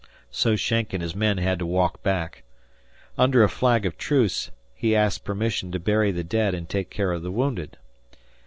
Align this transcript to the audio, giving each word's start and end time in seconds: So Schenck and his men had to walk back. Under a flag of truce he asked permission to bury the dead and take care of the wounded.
So 0.31 0.55
Schenck 0.55 0.93
and 0.93 1.03
his 1.03 1.15
men 1.15 1.37
had 1.37 1.59
to 1.59 1.65
walk 1.67 2.01
back. 2.01 2.41
Under 3.19 3.43
a 3.43 3.47
flag 3.47 3.85
of 3.85 3.99
truce 3.99 4.49
he 4.73 4.95
asked 4.95 5.23
permission 5.23 5.71
to 5.73 5.79
bury 5.79 6.11
the 6.11 6.23
dead 6.23 6.55
and 6.55 6.67
take 6.67 6.89
care 6.89 7.11
of 7.11 7.21
the 7.21 7.29
wounded. 7.29 7.77